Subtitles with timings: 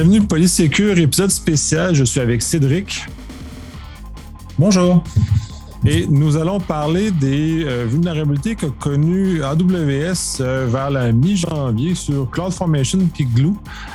[0.00, 1.92] Bienvenue Polysécure, épisode spécial.
[1.92, 3.04] Je suis avec Cédric.
[4.56, 5.02] Bonjour.
[5.84, 12.30] Et nous allons parler des euh, vulnérabilités qu'a connues AWS euh, vers la mi-janvier sur
[12.30, 13.54] CloudFormation puis Glue.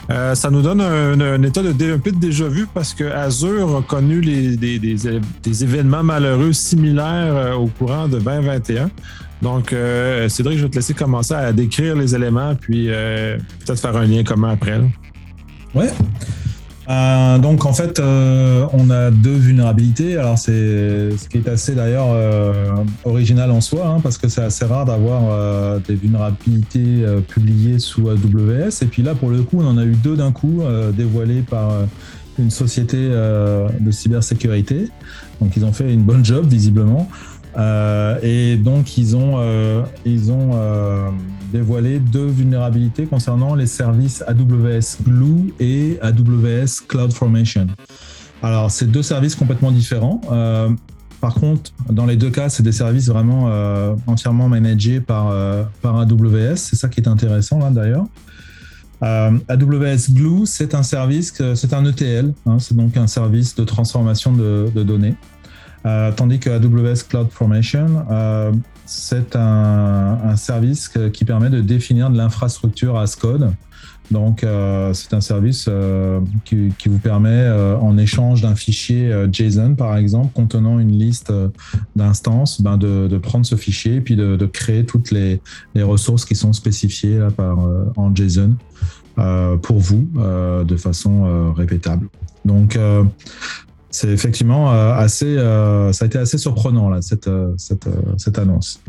[0.09, 3.77] Euh, ça nous donne un, état de, un peu de déjà vu parce que Azure
[3.77, 8.91] a connu les, des, des, événements malheureux similaires au courant de 2021.
[9.41, 9.73] Donc,
[10.27, 14.26] Cédric, je vais te laisser commencer à décrire les éléments puis peut-être faire un lien
[14.26, 14.81] commun après.
[15.76, 15.90] Ouais.
[16.90, 20.18] Euh, donc en fait, euh, on a deux vulnérabilités.
[20.18, 24.44] Alors c'est ce qui est assez d'ailleurs euh, original en soi, hein, parce que c'est
[24.44, 28.81] assez rare d'avoir des vulnérabilités publiées sous AWS.
[28.81, 30.62] Et puis là, pour le coup, on en a eu deux d'un coup
[30.95, 31.72] dévoilées par
[32.40, 34.90] une société de cybersécurité.
[35.42, 37.09] Donc ils ont fait une bonne job visiblement.
[37.55, 40.52] Et donc ils ont ils ont
[41.53, 47.67] dévoilé deux vulnérabilités concernant les services AWS Glue et AWS CloudFormation.
[48.41, 50.19] Alors, c'est deux services complètement différents.
[50.31, 50.69] Euh,
[51.22, 55.63] par contre, dans les deux cas, c'est des services vraiment euh, entièrement managés par, euh,
[55.81, 56.56] par AWS.
[56.56, 58.06] C'est ça qui est intéressant là d'ailleurs.
[59.02, 64.31] AWS Glue, c'est un service, c'est un ETL, hein, c'est donc un service de transformation
[64.31, 65.16] de données.
[65.84, 68.06] Tandis que AWS CloudFormation,
[68.86, 73.53] c'est un, service qui permet de définir de l'infrastructure as code.
[74.12, 79.75] Donc, euh, c'est un service euh, qui, vous permet, euh, en échange d'un fichier JSON,
[79.75, 81.34] par exemple, contenant une liste
[81.95, 85.40] d'instances, ben de, prendre ce fichier et puis de, créer toutes les,
[85.75, 87.58] ressources qui sont spécifiées par,
[87.95, 88.56] en JSON
[89.62, 90.08] pour vous
[90.66, 92.08] de façon répétable.
[92.45, 92.78] Donc,
[93.94, 98.39] c'est effectivement euh, assez, euh, ça a été assez surprenant là, cette, euh, cette, cette
[98.39, 98.81] annonce.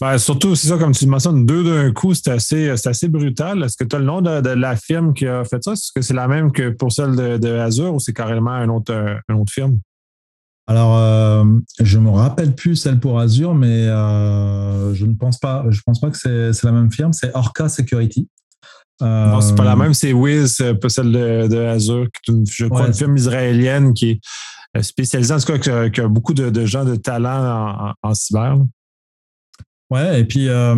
[0.00, 3.62] Ben, surtout, c'est ça, comme tu mentionnes, deux d'un coup, c'est assez, assez brutal.
[3.62, 5.72] Est-ce que tu as le nom de, la firme qui a fait ça?
[5.72, 8.94] Est-ce que c'est la même que pour celle de, Azure ou c'est carrément un autre,
[9.28, 9.78] un autre firme?
[10.66, 11.44] Alors,
[11.80, 16.00] je ne me rappelle plus celle pour Azure, mais je ne pense pas, je pense
[16.00, 17.12] pas que c'est la même firme.
[17.12, 18.26] C'est Orca Security.
[19.00, 22.94] Non, c'est pas la euh, même, c'est Wiz, pas celle de, Azure, je crois, une
[22.94, 24.20] firme israélienne qui est
[24.76, 28.58] euh, spécialisée, en tout cas, qui a, beaucoup de, gens de talent en, cyber.
[29.90, 30.76] Ouais, et puis, euh,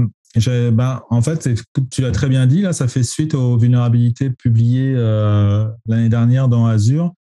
[0.72, 1.48] ben, en fait,
[1.90, 4.94] tu l'as très bien dit, là, ça fait suite aux vulnérabilités publiées
[5.86, 7.12] l'année dernière dans Azure.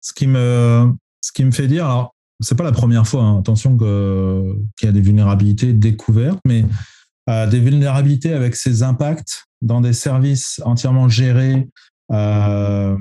[0.00, 3.38] Ce qui me, ce qui me fait dire, alors, c'est pas la première fois, hein,
[3.40, 6.64] attention qu'il y a des vulnérabilités découvertes, mais
[7.28, 11.68] des vulnérabilités avec ces impacts dans des services entièrement gérés
[12.10, 12.96] euh,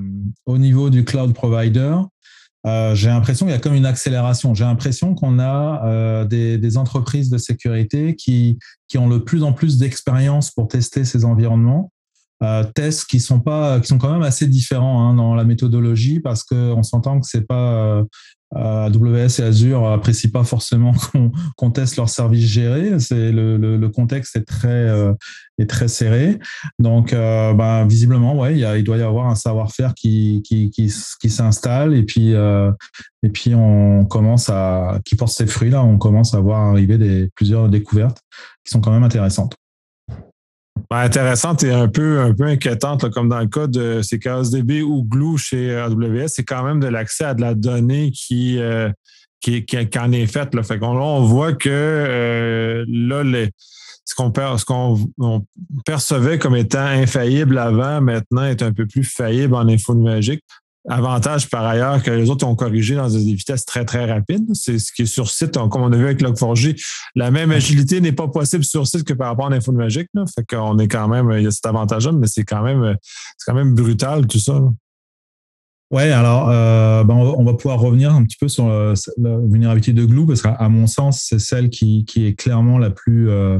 [0.46, 1.96] au niveau du cloud provider,
[2.66, 4.54] euh, j'ai l'impression qu'il y a comme une accélération.
[4.54, 9.54] J'ai l'impression qu'on a euh, des, entreprises de sécurité qui, qui ont de plus en
[9.54, 11.92] plus d'expérience pour tester ces environnements.
[12.44, 16.20] Euh, tests qui sont pas, qui sont quand même assez différents hein, dans la méthodologie
[16.20, 18.04] parce qu'on s'entend que c'est pas
[18.56, 20.94] AWS et Azure apprécient pas forcément
[21.58, 23.00] qu'on teste leurs services gérés.
[23.00, 25.14] C'est le, contexte est très euh,
[25.58, 26.40] est très serré.
[26.80, 31.94] Donc, euh, ben, visiblement, ouais, il, doit y avoir un savoir-faire qui qui, qui, s'installe
[31.94, 32.72] et puis euh,
[33.24, 35.84] et puis on commence à qui porte ses fruits là.
[35.84, 38.22] On commence à voir arriver plusieurs découvertes
[38.64, 39.56] qui sont quand même intéressantes.
[40.90, 45.04] Ben, intéressante et un peu, un peu inquiétante, comme dans le cas de CKSDB ou
[45.04, 48.90] Glue chez AWS, c'est quand même de l'accès à de la donnée qui, euh,
[49.42, 50.56] qui, qui, en est faite.
[50.56, 50.64] Là.
[50.64, 53.50] Fait on voit que euh, là, les,
[54.06, 55.46] ce qu'on
[55.86, 60.44] percevait comme étant infaillible avant, maintenant est un peu plus faillible en info numérique.
[60.90, 64.50] Avantage par ailleurs que les autres ont corrigé dans des vitesses très, très rapides.
[64.54, 66.82] C'est ce qui est sur site, comme on a vu avec Log4j.
[67.16, 70.08] La même agilité n'est pas possible sur site que par rapport à l'info magique.
[70.14, 70.24] Là.
[70.34, 72.96] Fait qu'on est quand même, il y a cet avantage-là, mais c'est quand même,
[73.38, 74.62] c'est quand même brutal tout ça.
[75.90, 79.94] Ouais, alors euh, ben on va pouvoir revenir un petit peu sur euh, la vulnérabilité
[79.94, 83.60] de Glue parce qu'à mon sens, c'est celle qui, qui, est clairement la plus, euh,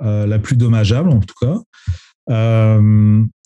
[0.00, 1.56] la plus dommageable en tout cas.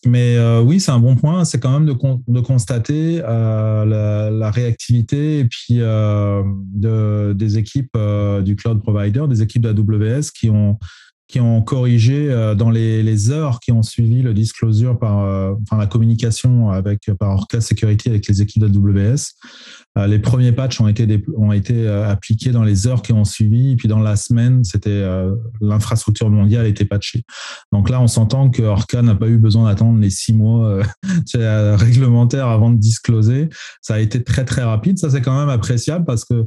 [0.07, 1.45] Euh, mais euh, oui, c'est un bon point.
[1.45, 7.97] C'est quand même de, constater euh, la, réactivité et puis de, des équipes
[8.43, 10.79] du cloud provider, des équipes d'AWS qui ont
[11.31, 15.77] qui ont corrigé euh, dans les, heures qui ont suivi le disclosure par euh, enfin,
[15.77, 19.35] la communication avec par Orca Security avec les équipes d'AWS.
[19.99, 23.77] Euh, les premiers patchs ont été ont été appliqués dans les heures qui ont suivi,
[23.77, 25.05] puis dans la semaine, c'était
[25.61, 27.23] l'infrastructure mondiale était patchée.
[27.73, 30.83] Donc là, on s'entend que Orca n'a pas eu besoin d'attendre les six mois
[31.35, 33.49] réglementaires avant de discloser.
[33.83, 34.99] Ça a été très très rapide.
[34.99, 36.47] Ça c'est quand même appréciable parce que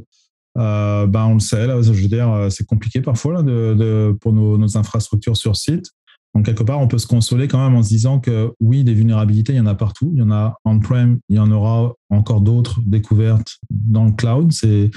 [0.56, 4.16] euh, ben on le sait, là, je veux dire, euh, c'est compliqué parfois là, de,
[4.20, 5.90] pour nos, infrastructures sur site.
[6.34, 8.92] Donc, quelque part, on peut se consoler quand même en se disant que oui, des
[8.92, 10.10] vulnérabilités, il y en a partout.
[10.14, 14.50] Il y en a on-prem, il y en aura encore d'autres découvertes dans le cloud.
[14.52, 14.90] C'est,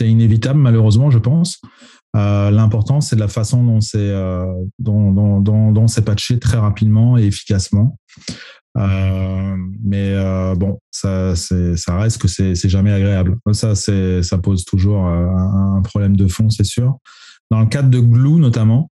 [0.00, 1.62] inévitable, malheureusement, je pense.
[2.14, 4.44] Euh, l'important, c'est de la façon dont c'est, euh,
[4.78, 7.98] dont, dont, dont, patché très rapidement et efficacement.
[8.76, 13.38] Euh, mais euh, bon, ça, ça reste que c'est jamais agréable.
[13.52, 16.96] Ça, ça pose toujours un, un problème de fond, c'est sûr.
[17.50, 18.90] Dans le cadre de Glue notamment,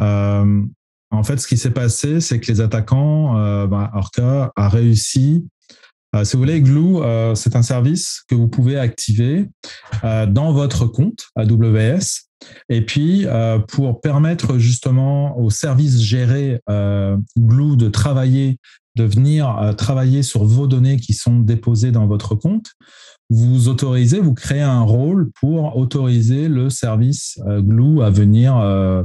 [0.00, 0.62] euh,
[1.10, 5.46] en fait, ce qui s'est passé, c'est que les attaquants, euh, bah, Orca a réussi.
[6.14, 9.48] Euh, si vous voulez, Glue, euh, c'est un service que vous pouvez activer
[10.02, 12.28] dans votre compte AWS.
[12.68, 13.26] Et puis,
[13.68, 16.60] pour permettre justement au service géré
[17.38, 18.58] Glue de travailler,
[18.96, 22.72] de venir travailler sur vos données qui sont déposées dans votre compte,
[23.30, 28.54] vous autorisez, vous créez un rôle pour autoriser le service Glue à venir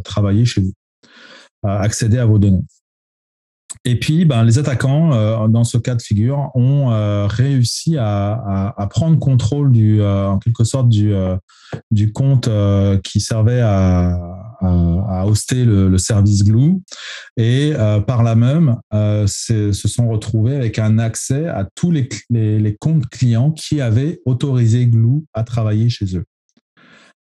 [0.03, 0.73] travailler chez vous
[1.63, 2.63] accéder à vos données.
[3.85, 8.73] Et puis, ben, les attaquants, euh, dans ce cas de figure, ont euh, réussi à,
[8.89, 12.49] prendre contrôle du, euh, en quelque sorte du compte
[13.03, 14.17] qui servait à,
[14.61, 16.75] à, hoster le, service Glue,
[17.37, 17.73] et
[18.05, 23.81] par là même, se sont retrouvés avec un accès à tous les, comptes clients qui
[23.81, 26.25] avaient autorisé Glue à travailler chez eux.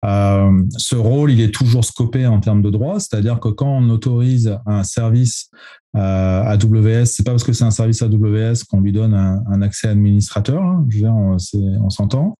[0.03, 3.89] Euh, ce rôle, il est toujours scopé en termes de droit, c'est-à-dire que quand on
[3.89, 5.49] autorise un service
[5.95, 9.87] euh, AWS, c'est pas parce que c'est un service AWS qu'on lui donne un, accès
[9.87, 10.61] administrateur.
[10.61, 12.37] Hein, on, s'entend.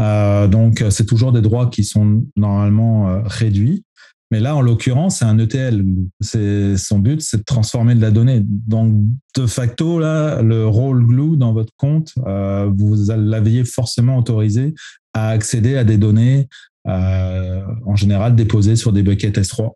[0.00, 3.84] Euh, donc, c'est toujours des droits qui sont normalement euh, réduits.
[4.30, 5.84] Mais là, en l'occurrence, c'est un ETL.
[6.20, 8.42] C'est son but, c'est de transformer de la donnée.
[8.44, 8.92] Donc,
[9.36, 14.74] de facto, là, le rôle glue dans votre compte, euh, vous l'aviez forcément autorisé
[15.14, 16.48] à accéder à des données
[16.88, 19.72] euh, en général déposés sur des buckets S3.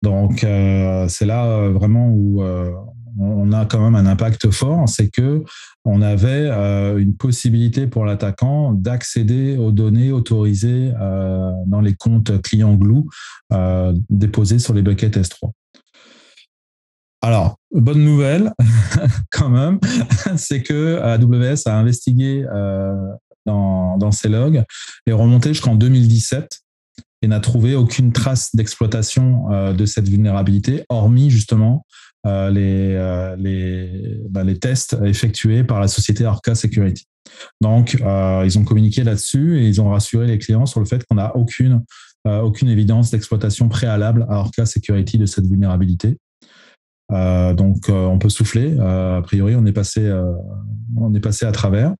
[0.00, 2.42] Donc euh, c'est là euh, vraiment où
[3.18, 5.44] on a quand même un impact fort, c'est que
[5.84, 6.48] on avait
[6.98, 10.92] une possibilité pour l'attaquant d'accéder aux données autorisées
[11.66, 13.04] dans les comptes client Glue
[14.10, 15.50] déposés sur les buckets S3.
[17.22, 18.52] Alors, bonne nouvelle
[19.32, 19.80] quand même,
[20.36, 22.44] c'est que AWS a investigué
[23.46, 24.62] dans, ses logs,
[25.06, 26.60] est remonté jusqu'en 2017
[27.22, 31.84] et n'a trouvé aucune trace d'exploitation euh, de cette vulnérabilité, hormis justement
[32.26, 33.36] euh, les, euh,
[34.28, 37.06] bah, les, tests effectués par la société Arca Security.
[37.60, 41.16] Donc, ils ont communiqué là-dessus et ils ont rassuré les clients sur le fait qu'on
[41.16, 41.84] n'a aucune,
[42.24, 46.16] aucune évidence d'exploitation préalable à Arca Security de cette vulnérabilité.
[47.10, 48.78] donc, on peut souffler.
[48.80, 50.10] a priori, on est passé,
[50.96, 51.92] on est passé à travers.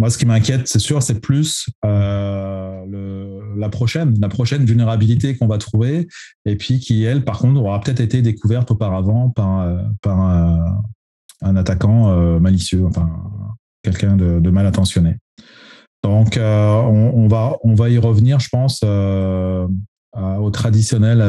[0.00, 3.23] Moi, ce qui m'inquiète, c'est sûr, c'est plus euh, le,
[3.56, 6.08] la prochaine, la prochaine vulnérabilité qu'on va trouver,
[6.44, 11.56] et puis qui, elle, par contre, aura peut-être été découverte auparavant par, euh, par un,
[11.56, 13.10] attaquant euh, malicieux, enfin
[13.82, 15.16] quelqu'un de, mal intentionné.
[16.02, 21.20] Donc, euh, on, va, on va y revenir, je pense, au traditionnel,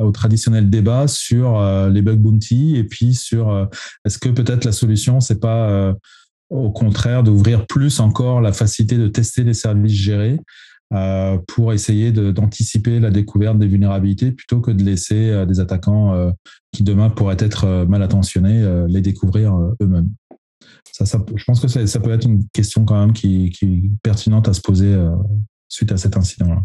[0.00, 3.68] au traditionnel débat sur les bug bounty, et puis sur
[4.04, 5.94] est-ce que peut-être la solution, c'est pas
[6.52, 10.38] au contraire d'ouvrir plus encore la facilité de tester des services gérés
[11.46, 16.30] pour essayer d'anticiper la découverte des vulnérabilités plutôt que de laisser euh, des attaquants euh,
[16.72, 20.08] qui demain pourraient être mal intentionnés les découvrir eux-mêmes.
[20.98, 24.48] Je pense que ça, ça, peut être une question quand même qui, qui est pertinente
[24.48, 24.96] à se poser
[25.68, 26.62] suite à cet incident-là.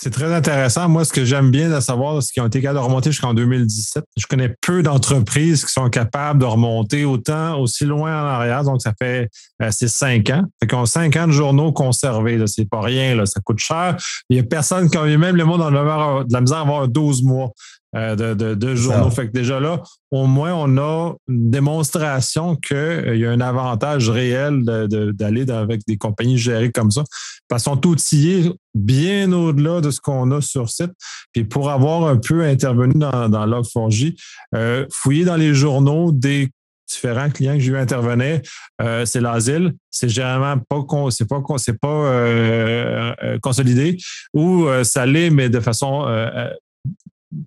[0.00, 0.88] C'est très intéressant.
[0.88, 3.34] Moi, ce que j'aime bien de savoir, c'est qu'ils ont été capables de remonter jusqu'en
[3.34, 4.04] 2017.
[4.16, 8.62] Je connais peu d'entreprises qui sont capables de remonter autant, aussi loin en arrière.
[8.62, 9.28] Donc, ça fait
[9.60, 10.44] euh, c'est cinq ans.
[10.60, 12.40] Fait qu'on cinq ans de journaux conservés.
[12.46, 13.26] C'est pas rien.
[13.26, 13.96] Ça coûte cher.
[14.30, 16.60] Il y a personne qui a eu même le monde en de la misère à
[16.60, 17.50] avoir 12 mois.
[17.96, 19.08] Euh, de, de, journaux.
[19.08, 23.40] Fait que déjà là, au moins, on a une démonstration qu'il euh, y a un
[23.40, 27.02] avantage réel d'aller avec des compagnies gérées comme ça.
[27.48, 30.92] Parce qu'ils sont outillés bien au-delà de ce qu'on a sur site.
[31.32, 34.20] Puis pour avoir un peu intervenu dans, dans Log4j,
[34.54, 36.50] euh, fouiller dans les journaux des
[36.90, 38.42] différents clients que j'ai eu intervenir,
[38.82, 39.72] euh, c'est l'asile.
[39.90, 43.96] C'est généralement pas c'est pas c'est pas consolidé
[44.34, 46.04] ou ça l'est mais de façon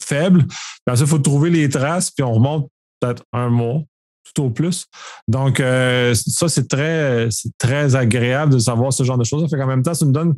[0.01, 0.45] faible.
[0.47, 2.69] Puis ça, il faut trouver les traces, puis on remonte
[3.00, 3.81] peut-être un mois,
[4.33, 4.85] tout au plus.
[5.27, 9.50] Donc, euh, ça, c'est très, très agréable de savoir ce genre de choses.
[9.50, 10.35] Fait qu'en même temps, ça nous donne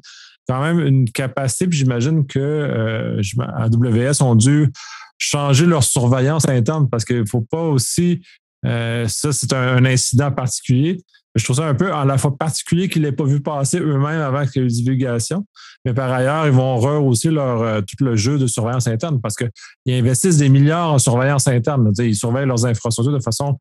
[0.47, 3.21] quand même une capacité, puis j'imagine que euh,
[3.57, 4.71] AWS ont dû
[5.17, 8.21] changer leur surveillance interne parce qu'il ne faut pas aussi,
[8.65, 10.97] euh, ça, c'est un, incident particulier,
[11.35, 14.21] Je trouve ça un peu à la fois particulier qu'ils l'aient pas vu passer eux-mêmes
[14.21, 15.45] avant que les divulgations.
[15.83, 19.35] Mais par ailleurs, ils vont rehausser leur, euh, tout le jeu de surveillance interne parce
[19.35, 21.91] qu'ils investissent des milliards en surveillance interne.
[21.99, 23.57] Ils surveillent leurs infrastructures de façon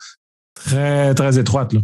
[0.55, 1.73] très, très étroite.
[1.73, 1.81] Là.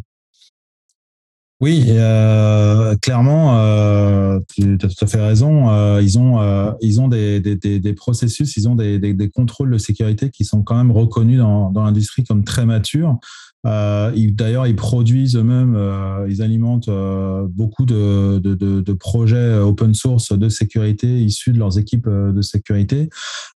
[1.60, 5.98] Oui, euh, clairement, euh, tu as tout à fait raison.
[5.98, 10.44] Ils ont, ils ont des, des, processus, ils ont des, des, contrôles de sécurité qui
[10.44, 13.18] sont quand même reconnus dans, dans l'industrie comme très matures.
[13.66, 20.48] Euh, D'ailleurs, ils produisent eux-mêmes, euh, ils alimentent euh, beaucoup de, projets open source de
[20.48, 23.08] sécurité issus de leurs équipes de sécurité.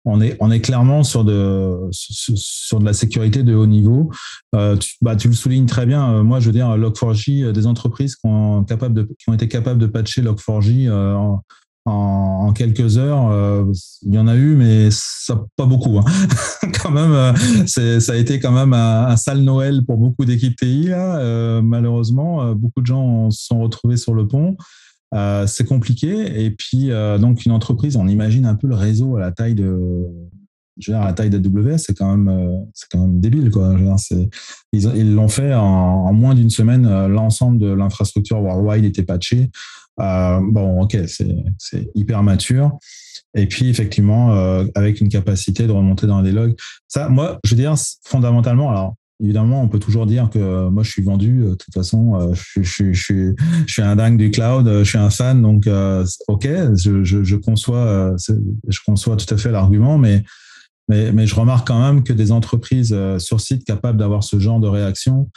[0.04, 1.90] On est, clairement sur de,
[2.82, 4.10] la sécurité de haut niveau.
[4.52, 6.22] Tu, bah, tu le soulignes très bien.
[6.22, 11.42] Moi, je veux dire, Log4j, des entreprises qui ont, été capables de patcher Log4j en,
[11.90, 13.30] en, quelques heures.
[13.30, 13.64] Euh,
[14.02, 14.88] il y en a eu, mais
[15.56, 15.98] pas beaucoup.
[15.98, 16.04] Hein.
[16.82, 20.88] quand même, euh, ça a été quand même un, sale Noël pour beaucoup d'équipes TI.
[20.90, 24.56] Euh, malheureusement, beaucoup de gens se sont retrouvés sur le pont.
[25.46, 26.44] c'est compliqué.
[26.44, 29.78] Et puis, donc, une entreprise, on imagine un peu le réseau à la taille de,
[30.78, 33.74] je la taille d'AWS, c'est quand même, quand même débile, quoi.
[34.72, 37.06] ils l'ont fait en, en moins d'une semaine.
[37.06, 39.50] L'ensemble de l'infrastructure worldwide était patché.
[40.00, 42.78] Euh, bon, ok, c'est hyper mature.
[43.36, 46.54] Et puis, effectivement, euh, avec une capacité de remonter dans des logs.
[46.88, 50.90] Ça, moi, je veux dire, fondamentalement, alors, évidemment, on peut toujours dire que moi, je
[50.90, 51.42] suis vendu.
[51.42, 55.42] De toute façon, je, suis un dingue du cloud, je suis un fan.
[55.42, 55.68] Donc,
[56.28, 60.24] OK, je, conçois, je conçois tout à fait l'argument, mais,
[60.88, 64.58] mais, mais, je remarque quand même que des entreprises sur site capables d'avoir ce genre
[64.58, 65.28] de réaction,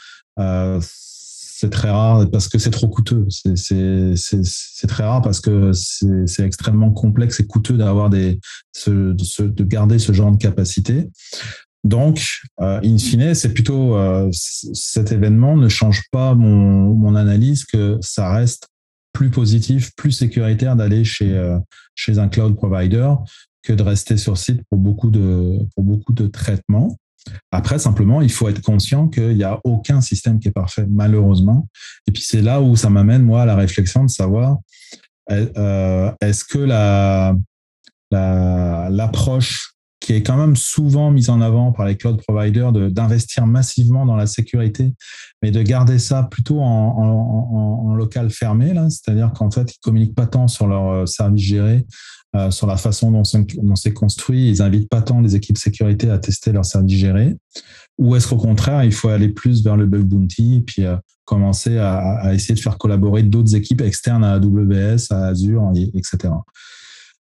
[1.64, 3.26] c'est très rare parce que c'est trop coûteux.
[3.30, 8.38] C'est très rare parce que c'est extrêmement complexe et coûteux d'avoir de,
[8.86, 11.08] de, garder ce genre de capacité.
[11.82, 12.22] Donc,
[12.60, 17.96] euh, in fine, c'est plutôt euh, cet événement ne change pas mon, mon analyse que
[18.02, 18.68] ça reste
[19.14, 21.58] plus positif, plus sécuritaire d'aller chez euh,
[21.94, 23.10] chez un cloud provider
[23.62, 26.94] que de rester sur site pour beaucoup de pour beaucoup de traitements.
[27.50, 31.68] Après, simplement, il faut être conscient qu'il n'y a aucun système qui est parfait, malheureusement.
[32.06, 34.58] Et puis, c'est là où ça m'amène, moi, à la réflexion de savoir
[35.30, 37.34] euh, est-ce que la,
[38.10, 39.73] l'approche
[40.04, 44.16] qui est quand même souvent mise en avant par les cloud providers d'investir massivement dans
[44.16, 44.92] la sécurité,
[45.42, 50.46] mais de garder ça plutôt en, local fermé, c'est-à-dire qu'en fait, ils communiquent pas tant
[50.46, 51.86] sur leur euh, service géré,
[52.34, 54.50] euh, sur la façon dont c'est construit.
[54.50, 57.36] Ils invitent pas tant les équipes sécurité à tester leur service géré.
[57.96, 60.96] Ou est-ce qu'au contraire, il faut aller plus vers le bug bounty et puis euh,
[61.24, 66.34] commencer à, essayer de faire collaborer d'autres équipes externes à AWS, à Azure, etc.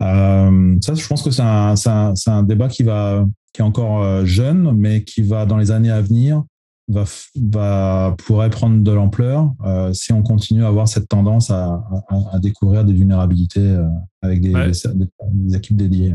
[0.02, 4.24] Euh, ça, je pense que c'est un, un, un, débat qui va qui est encore
[4.24, 6.44] jeune, mais qui va dans les années à venir
[6.88, 7.04] va,
[7.36, 11.84] va pourrait prendre de l'ampleur euh, si on continue à avoir cette tendance à,
[12.32, 13.86] à, découvrir des vulnérabilités euh,
[14.22, 16.14] avec des, des, équipes dédiées.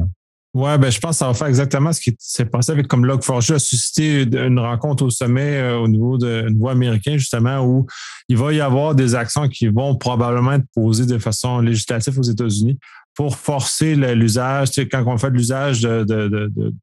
[0.53, 3.07] Ouais, ben je pense que ça va faire exactement ce qui s'est passé avec comme
[3.07, 7.87] Log4j a suscité une rencontre au sommet euh, au niveau de niveau américain justement où
[8.29, 12.23] il va y avoir des actions qui vont probablement être posées de façon législative aux
[12.23, 12.77] États-Unis
[13.15, 16.27] pour forcer l'usage, tu sais, quand on fait de l'usage de, de,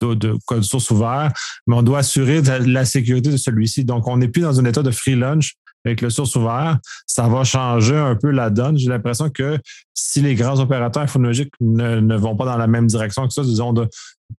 [0.00, 1.32] de, de, code source ouvert,
[1.66, 3.84] mais on doit assurer la, sécurité de celui-ci.
[3.84, 6.78] Donc, on n'est plus dans un état de free lunch avec le source ouvert.
[7.06, 8.78] Ça va changer un peu la donne.
[8.78, 9.58] J'ai l'impression que
[9.92, 13.72] si les grands opérateurs infonologiques ne, vont pas dans la même direction que ça, disons,
[13.72, 13.88] de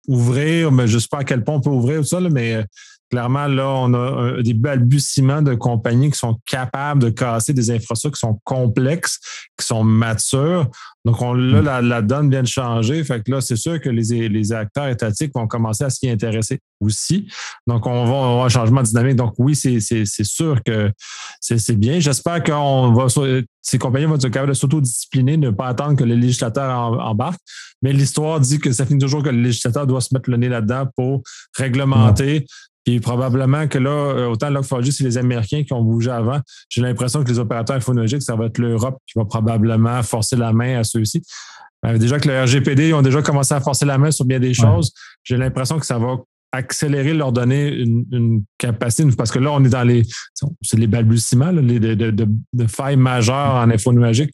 [0.06, 2.64] ouvrir, mais je ne sais pas à quel point on peut ouvrir tout ça, mais
[3.10, 8.12] Clairement, là, on a des balbutiements de compagnies qui sont capables de casser des infrastructures
[8.12, 9.18] qui sont complexes,
[9.58, 10.68] qui sont matures.
[11.04, 11.88] Donc, on, là, mm.
[11.88, 13.02] la, donne vient de changer.
[13.02, 16.60] Fait que là, c'est sûr que les, les acteurs étatiques vont commencer à s'y intéresser
[16.80, 17.26] aussi.
[17.66, 19.16] Donc, on va avoir un changement dynamique.
[19.16, 19.80] Donc, oui, c'est
[20.24, 20.92] sûr que
[21.40, 22.00] c'est bien.
[22.00, 22.52] J'espère que
[23.62, 27.40] ces compagnies vont être capables de s'autodiscipliner, ne pas attendre que le législateur embarque.
[27.82, 30.48] Mais l'histoire dit que ça finit toujours que le législateur doit se mettre le nez
[30.48, 31.22] là-dedans pour
[31.56, 32.46] réglementer,
[32.90, 36.40] puis probablement que là, euh, autant Log4j, c'est les Américains qui ont bougé avant.
[36.68, 40.52] J'ai l'impression que les opérateurs infonologiques, ça va être l'Europe qui va probablement forcer la
[40.52, 41.22] main à ceux-ci.
[41.86, 44.40] Euh, déjà que le RGPD, ils ont déjà commencé à forcer la main sur bien
[44.40, 44.92] des choses.
[45.22, 46.16] J'ai l'impression que ça va
[46.52, 50.02] accélérer, leur donner une, capacité, parce que là, on est dans les,
[50.62, 54.30] c'est les balbutiements, les, de, de, failles majeures en infonologique.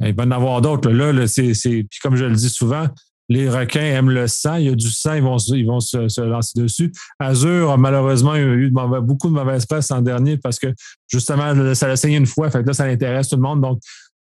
[0.00, 0.90] Il va y en avoir d'autres.
[0.90, 2.88] Là, là c'est, puis comme je le dis souvent,
[3.28, 4.56] les requins aiment le sang.
[4.56, 6.92] Il y a du sang, ils vont, ils vont se, lancer dessus.
[7.18, 8.70] Azure, malheureusement, a eu
[9.02, 10.68] beaucoup de mauvaises presse en dernier parce que
[11.08, 12.50] justement, ça l'a saigné une fois.
[12.50, 13.60] Fait que là, ça intéresse tout le monde.
[13.60, 13.80] Donc,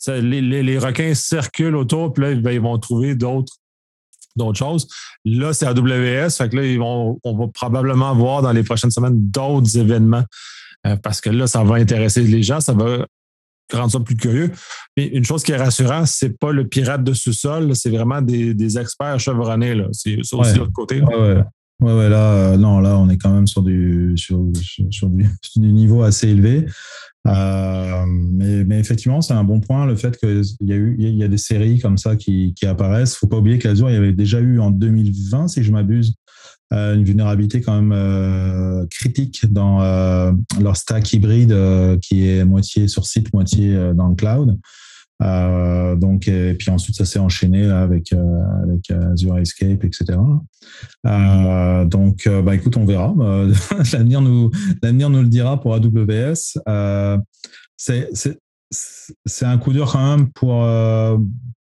[0.06, 3.52] les, requins circulent autour, puis là, ben, ils vont trouver d'autres
[4.54, 4.88] choses.
[5.24, 6.30] Là, c'est AWS.
[6.30, 10.24] Fait que là, ils vont, on va probablement voir dans les prochaines semaines d'autres événements
[11.02, 13.06] parce que là, ça va intéresser les gens, ça va
[13.76, 14.50] rendre ça plus curieux.
[14.96, 18.78] Mais une chose qui est rassurante, c'est pas le pirate de sous-sol, c'est vraiment des,
[18.78, 19.82] experts chevronnés.
[19.92, 21.00] C'est aussi l'autre côté.
[21.00, 21.42] Ouais,
[21.80, 22.08] ouais.
[22.08, 24.38] là, non, là, on est quand même sur du, sur,
[25.08, 26.66] du, niveau assez élevé.
[27.24, 31.24] mais, mais, effectivement, c'est un bon point le fait qu'il y a eu il y
[31.24, 33.16] a des séries comme ça qui, qui apparaissent.
[33.16, 36.29] Faut pas oublier qu'Azure, il y avait déjà eu en 2020, si je m'abuse, euh,
[36.72, 41.56] une vulnérabilité quand même euh, critique dans euh, leur stack hybride
[42.00, 44.56] qui est moitié sur site, moitié dans le cloud.
[46.00, 50.18] donc, et puis ensuite, ça s'est enchaîné avec, avec Azure Escape, etc.
[51.04, 53.14] donc, bah, écoute, on verra.
[53.92, 54.50] l'avenir, nous,
[54.82, 56.58] l'avenir nous le dira pour AWS.
[57.76, 58.38] c'est,
[58.70, 60.64] c'est un coup dur quand même pour,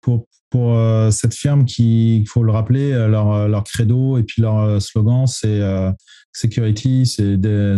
[0.01, 4.17] pour, pour euh, cette firme qui, il faut le rappeler, euh, leur, euh, leur credo
[4.17, 5.61] et puis leur slogan, c'est
[6.33, 7.77] security, c'est le,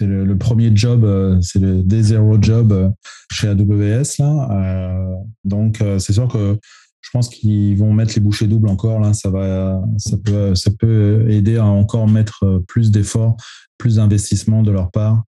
[0.00, 2.92] le, premier job, c'est le day zero job
[3.30, 5.08] chez AWS là.
[5.44, 6.58] donc c'est sûr que
[7.00, 9.14] je pense qu'ils vont mettre les bouchées doubles encore là.
[9.14, 13.36] Ça va, ça peut, ça peut aider à encore mettre plus d'efforts,
[13.78, 15.22] plus d'investissements de leur part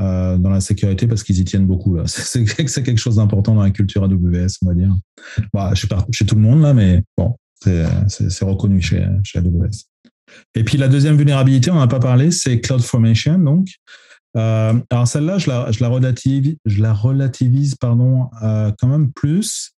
[0.00, 1.98] euh, dans la sécurité parce qu'ils y tiennent beaucoup.
[2.06, 4.94] C'est, quelque chose d'important dans la culture AWS, on va dire.
[5.52, 7.84] Bah, chez, chez tout le monde, là, mais bon, c'est,
[8.44, 9.84] reconnu chez, chez AWS.
[10.54, 13.38] Et puis la deuxième vulnérabilité, on n'en a pas parlé, c'est CloudFormation.
[13.38, 13.68] Donc,
[14.34, 15.78] euh, alors celle-là, je la, je
[16.64, 19.72] je la relativise pardon, euh, quand même plus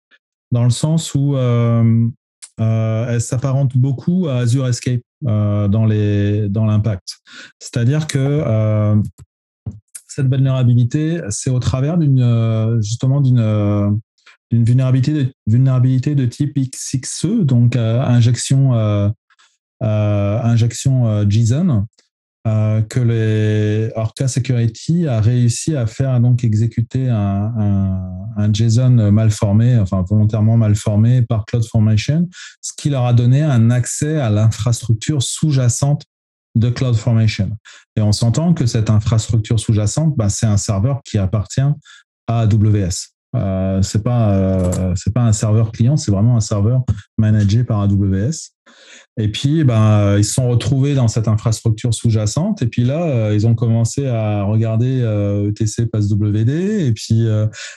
[0.50, 7.16] dans le sens où elle s'apparente beaucoup à Azure Escape dans, les, dans l'impact.
[7.58, 9.00] C'est-à-dire que
[10.14, 13.90] cette vulnérabilité, c'est au travers d'une euh, justement d'une euh,
[14.50, 18.72] vulnérabilité de, vulnérabilité de type XXE, donc euh, injection
[19.80, 21.86] injection JSON,
[22.44, 27.52] que les Orca Security a réussi à faire donc exécuter un,
[28.36, 32.28] un, JSON mal formé, enfin volontairement mal formé par CloudFormation,
[32.60, 36.04] ce qui leur a donné un accès à l'infrastructure sous-jacente
[36.54, 37.50] de CloudFormation.
[37.96, 41.60] Et on s'entend que cette infrastructure sous-jacente, bah, c'est un serveur qui appartient
[42.26, 43.12] à AWS.
[43.34, 46.82] Euh, c'est pas euh, c'est pas un serveur client, c'est vraiment un serveur
[47.16, 48.50] managé par AWS.
[49.18, 52.62] Et puis, ben, ils se sont retrouvés dans cette infrastructure sous-jacente.
[52.62, 55.00] Et puis là, euh, ils ont commencé à regarder
[55.48, 56.48] ETC e passe WD.
[56.48, 57.26] Et puis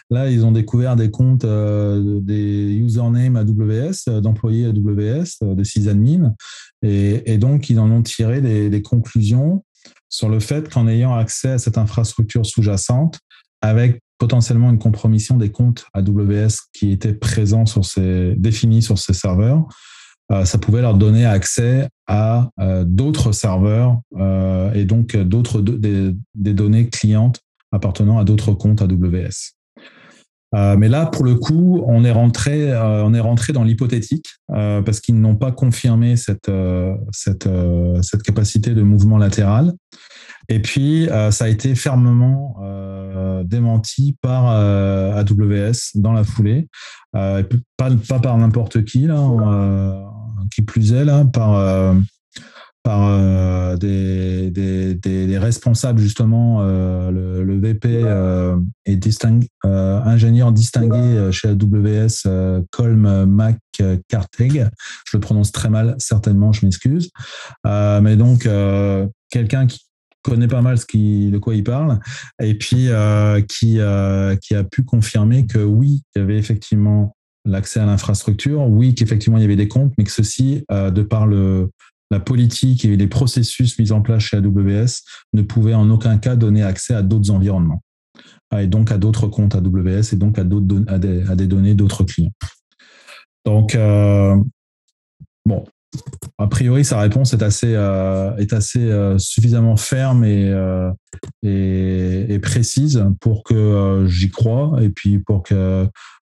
[0.10, 6.34] là, ils ont découvert des comptes, des usernames AWS, d'employés AWS, de sysadmin.
[6.88, 9.64] Et, donc, ils en ont tiré des, des conclusions
[10.10, 13.20] sur le fait qu'en ayant accès à cette infrastructure sous-jacente,
[13.62, 19.14] avec potentiellement une compromission des comptes AWS qui étaient présents sur ces, définis sur ces
[19.14, 19.68] serveurs,
[20.32, 26.14] euh, ça pouvait leur donner accès à euh, d'autres serveurs euh, et donc d'autres des,
[26.34, 29.55] données clientes appartenant à d'autres comptes AWS.
[30.54, 35.20] Mais là, pour le coup, on est rentré, on est rentré dans l'hypothétique parce qu'ils
[35.20, 36.50] n'ont pas confirmé cette,
[37.12, 37.50] cette,
[38.02, 39.74] cette capacité de mouvement latéral.
[40.50, 46.68] Et puis, euh, ça a été fermement euh, démenti par euh, AWS dans la foulée.
[47.14, 47.44] pas,
[47.78, 49.18] pas par n'importe qui, là,
[50.54, 51.96] qui plus est, là, par,
[52.86, 58.06] par des, des, des, responsables, justement, le, le, VP
[58.86, 64.70] et distingue, ingénieur distingué chez AWS, Colm McCarteg.
[65.08, 67.10] Je le prononce très mal, certainement, je m'excuse.
[67.66, 68.48] mais donc,
[69.32, 69.86] quelqu'un qui
[70.26, 72.00] connaît pas mal de quoi il parle,
[72.42, 77.16] et puis euh, qui, euh, qui a pu confirmer que oui, il y avait effectivement
[77.46, 81.04] l'accès à l'infrastructure, oui, qu'effectivement il y avait des comptes, mais que ceci, euh, de
[81.04, 81.70] par le,
[82.12, 85.02] la politique et les processus mis en place chez AWS,
[85.34, 87.84] ne pouvait en aucun cas donner accès à d'autres environnements,
[88.58, 92.34] et donc à d'autres comptes AWS, et donc à, des, données d'autres clients.
[93.46, 93.76] Donc,
[95.46, 95.66] bon,
[96.38, 100.92] a priori, sa réponse est assez, euh, est assez euh, suffisamment ferme et, euh,
[101.44, 105.88] et, précise pour que j'y croie et puis pour que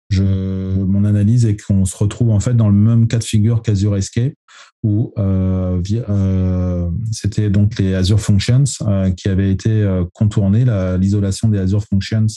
[0.09, 3.61] je, mon analyse est qu'on se retrouve en fait dans le même cas de figure
[3.61, 4.33] qu'Azure Escape
[4.85, 5.13] où
[7.11, 8.63] c'était donc les Azure Functions
[9.17, 10.63] qui avaient été contournés,
[10.99, 12.27] l'isolation des Azure Functions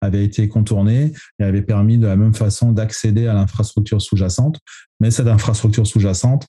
[0.00, 4.58] avait été contournée et avait permis de la même façon d'accéder à l'infrastructure sous-jacente.
[5.00, 6.46] Mais cette infrastructure sous-jacente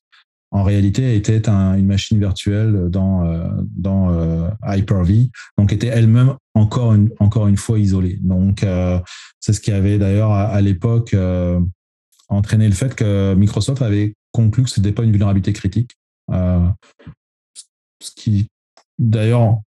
[0.53, 6.93] en réalité était une machine virtuelle dans, euh, dans euh, Hyper-V, donc était elle-même encore
[6.93, 8.19] une, encore une fois isolée.
[8.21, 8.99] Donc, euh,
[9.39, 11.15] c'est ce qui avait d'ailleurs à, l'époque
[12.29, 15.91] entraîné le fait que Microsoft avait conclu que ce n'était pas une vulnérabilité critique,
[16.29, 18.47] ce qui
[18.99, 19.61] d'ailleurs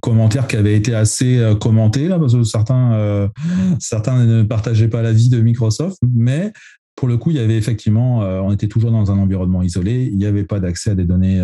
[0.00, 3.30] commentaire qui avait été assez commenté là parce que certains
[3.78, 6.52] certains ne partageaient pas l'avis de Microsoft mais
[6.96, 10.18] pour le coup, il y avait effectivement, on était toujours dans un environnement isolé, il
[10.18, 11.42] n'y avait pas d'accès à des données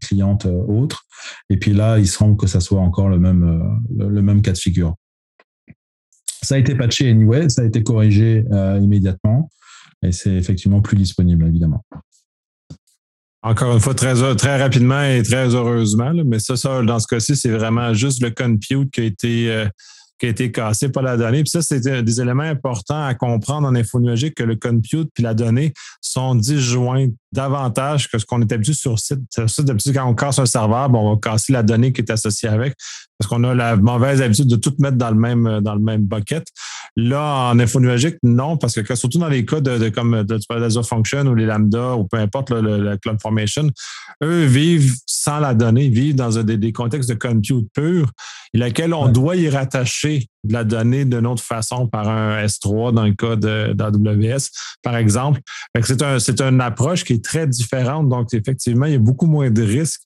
[0.00, 1.04] clientes autres.
[1.50, 4.56] Et puis là, il semble que ça soit encore le même, le même cas de
[4.56, 4.94] figure.
[6.42, 8.44] Ça a été patché anyway, ça a été corrigé
[8.80, 9.50] immédiatement
[10.02, 11.84] et c'est effectivement plus disponible, évidemment.
[13.46, 17.36] Encore une fois, très, très rapidement et très heureusement, mais ça, ça, dans ce cas-ci,
[17.36, 19.66] c'est vraiment juste le compute qui a été, euh,
[20.18, 21.42] qui a été cassé, pas la donnée.
[21.42, 25.34] Puis ça, c'est des éléments importants à comprendre en infonuagique que le compute puis la
[25.34, 29.20] donnée sont disjoints davantage que ce qu'on est habitué sur site.
[29.46, 32.10] Sur d'habitude, quand on casse un serveur, bon, on va casser la donnée qui est
[32.10, 32.74] associée avec
[33.18, 36.02] parce qu'on a la mauvaise habitude de tout mettre dans le même, dans le même
[36.02, 36.44] bucket.
[36.96, 40.38] Là, en info nuagique, non, parce que surtout dans les cas de, comme de,
[40.82, 43.68] Function ou les Lambda ou peu importe le, Cloud Formation,
[44.22, 48.10] eux vivent sans la donnée, vivent dans des, contextes de compute pur,
[48.52, 52.92] et laquelle on doit y rattacher de la donnée d'une autre façon par un S3
[52.92, 54.50] dans le cas d'AWS,
[54.82, 55.40] par exemple.
[55.82, 58.08] C'est un, une approche qui est très différente.
[58.08, 60.02] Donc, effectivement, il y a beaucoup moins de risques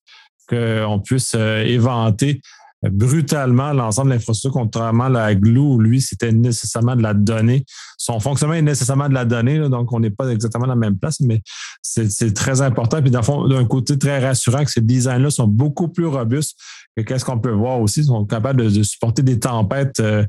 [0.48, 2.40] qu'on puisse euh, éventer
[2.82, 7.64] brutalement l'ensemble de l'infrastructure, contrairement à la Glue, lui, c'était nécessairement de la donnée.
[7.96, 10.96] Son fonctionnement est nécessairement de la donnée, donc on n'est pas exactement dans la même
[10.96, 11.42] place, mais
[11.82, 13.02] c'est très important.
[13.02, 16.56] Puis, d'un côté très rassurant que ces designs-là sont beaucoup plus robustes
[16.96, 18.00] que qu'est-ce qu'on peut voir aussi.
[18.00, 20.24] Ils sont capables de, supporter des tempêtes euh,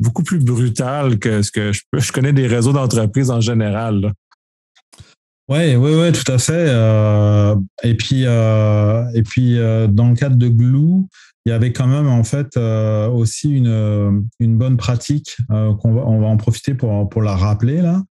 [0.00, 4.12] beaucoup plus brutales que ce que je, je connais des réseaux d'entreprises en général.
[5.48, 6.66] Oui, oui, oui, tout à fait.
[6.68, 9.56] Euh, et puis, euh, et puis
[9.88, 11.06] dans le cadre de Glue,
[11.48, 15.74] il y avait quand même en fait euh, aussi une, euh, une, bonne pratique euh,
[15.76, 18.02] qu'on va, on va en profiter pour, pour la rappeler là,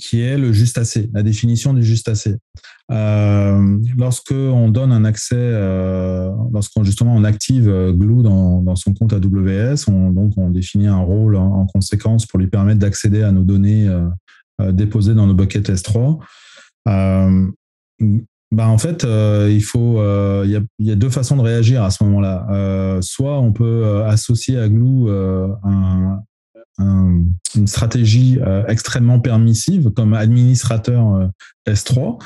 [0.00, 2.36] qui est le juste assez, la définition du juste assez.
[2.88, 5.52] lorsque on donne un accès,
[6.52, 11.00] lorsqu'on justement on active Glue dans, dans, son compte AWS, on, donc on définit un
[11.00, 13.88] rôle en, conséquence pour lui permettre d'accéder à nos données
[14.72, 16.18] déposées dans nos buckets S3.
[18.52, 20.44] Bah en fait, euh, il faut, euh,
[20.78, 22.48] y, a, deux façons de réagir à ce moment-là.
[22.50, 26.18] Euh, soit on peut associer à Glue un,
[26.78, 27.22] un,
[27.54, 31.30] une stratégie extrêmement permissive comme administrateur
[31.68, 32.18] S3,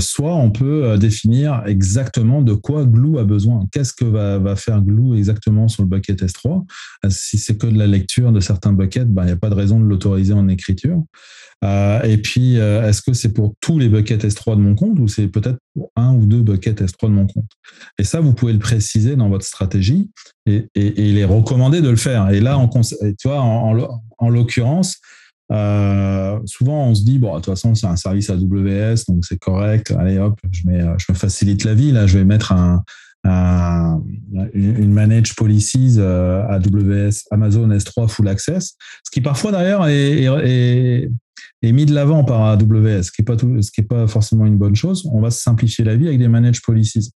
[0.00, 3.66] soit on peut définir exactement de quoi Glue a besoin.
[3.72, 6.64] Qu'est-ce que va, faire Glue exactement sur le bucket S3
[7.08, 9.54] Si c'est que de la lecture de certains buckets, bah, il n'y a pas de
[9.54, 11.02] raison de l'autoriser en écriture.
[11.64, 14.98] Euh, et puis, euh, est-ce que c'est pour tous les buckets S3 de mon compte
[14.98, 17.50] ou c'est peut-être pour un ou deux buckets S3 de mon compte?
[17.98, 20.10] Et ça, vous pouvez le préciser dans votre stratégie
[20.46, 22.30] et, il est recommandé de le faire.
[22.30, 22.58] Et là,
[23.18, 24.98] tu vois, en, l'occurrence,
[25.52, 29.38] euh, souvent on se dit bon de toute façon c'est un service AWS donc c'est
[29.38, 32.82] correct allez hop je mets je me facilite la vie là je vais mettre un,
[34.54, 41.10] une manage policies AWS Amazon S3 full access ce qui parfois d'ailleurs est,
[41.62, 45.08] mis de l'avant par AWS, ce qui n'est pas, forcément une bonne chose.
[45.12, 47.10] On va simplifier la vie avec des managed policies.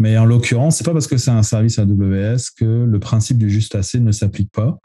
[0.00, 3.50] Mais en l'occurrence, c'est pas parce que c'est un service AWS que le principe du
[3.50, 4.78] juste assez ne s'applique pas.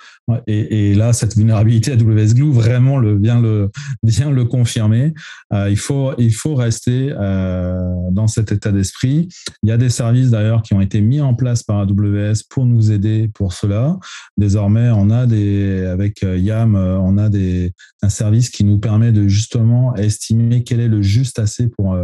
[0.48, 3.70] Et, là, cette vulnérabilité AWS Glue vraiment vient, le,
[4.02, 5.14] vient le confirmer.
[5.54, 9.30] Euh, il, faut, il faut rester euh, dans cet état d'esprit.
[9.62, 12.66] Il y a des services d'ailleurs qui ont été mis en place par AWS pour
[12.66, 14.00] nous aider pour cela.
[14.38, 19.12] Désormais, on a des, avec euh, YAM, on a des, un service qui nous permet
[19.12, 21.96] de justement estimer quel est le juste assez pour,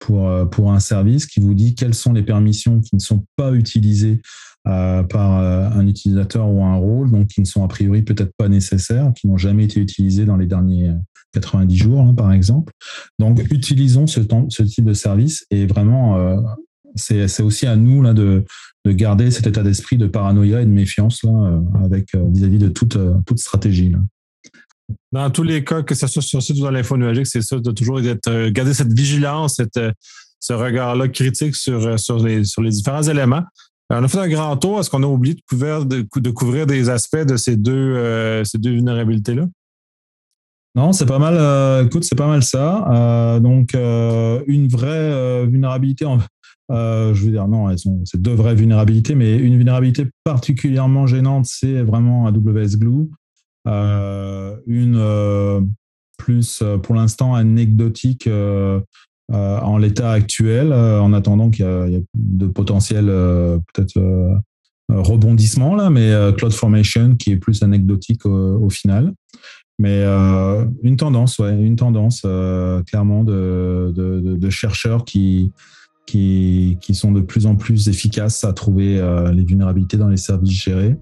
[0.00, 3.52] pour, pour un service, qui vous dit quelles sont les permissions qui ne sont pas
[3.52, 4.20] utilisées
[4.66, 8.32] euh, par euh, un utilisateur ou un rôle, donc qui ne sont a priori peut-être
[8.36, 10.90] pas nécessaires, qui n'ont jamais été utilisés dans les derniers
[11.34, 12.72] 90 jours, hein, par exemple.
[13.20, 16.36] Donc, utilisons ce, type de service et vraiment, euh,
[16.96, 18.44] c'est aussi à nous là, de,
[18.84, 22.98] de, garder cet état d'esprit de paranoïa et de méfiance vis-à-vis de toute,
[23.36, 23.94] stratégie.
[25.12, 27.60] Dans tous les cas, que ce soit sur site ou dans l'info nuagique, c'est ça,
[27.60, 29.78] de toujours garder cette vigilance, cette,
[30.46, 33.42] ce regard-là critique sur, euh, les, différents éléments.
[33.92, 34.78] Euh, on a fait un grand tour.
[34.78, 38.58] Est-ce qu'on a oublié de couvrir, de, couvrir des aspects de ces deux, euh, ces
[38.58, 39.46] deux vulnérabilités-là?
[40.76, 41.86] Non, c'est pas mal.
[41.86, 43.40] écoute, c'est pas mal ça.
[43.40, 46.04] donc, une vraie vulnérabilité,
[46.68, 52.26] je veux dire, non, c'est deux vraies vulnérabilités, mais une vulnérabilité particulièrement gênante, c'est vraiment
[52.26, 53.08] AWS Glue.
[54.66, 55.70] une
[56.18, 58.28] plus, pour l'instant, anecdotique
[59.32, 64.00] euh, en l'état actuel, euh, en attendant qu'il y, ait de potentiels euh, peut-être
[64.88, 69.12] rebondissements là, mais CloudFormation qui est plus anecdotique au, final.
[69.80, 70.04] Mais
[70.84, 72.24] une tendance, ouais, une tendance
[72.86, 75.50] clairement de, chercheurs qui
[76.06, 79.02] qui, sont de plus en plus efficaces à trouver
[79.34, 80.96] les vulnérabilités dans les services gérés.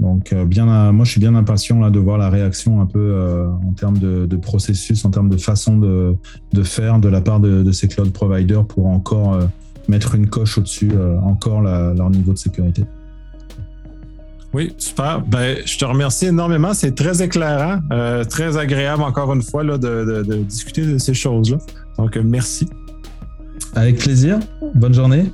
[0.00, 3.72] Donc, bien, moi, je suis bien impatient là, de voir la réaction un peu en
[3.72, 8.12] termes de, processus, en termes de façon de, faire de la part de, ces cloud
[8.12, 9.38] providers pour encore
[9.88, 10.90] mettre une coche au-dessus,
[11.22, 12.84] encore leur niveau de sécurité.
[14.54, 15.22] Oui, super.
[15.22, 16.74] Ben, je te remercie énormément.
[16.74, 21.58] C'est très éclairant, euh, très agréable encore une fois là, de, discuter de ces choses-là.
[21.96, 22.68] Donc, merci.
[23.74, 24.38] Avec plaisir.
[24.74, 25.24] Bonne journée.